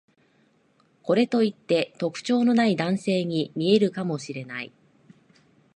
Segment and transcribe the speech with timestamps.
[1.03, 4.71] これといって特徴のない男性に見えるかもしれない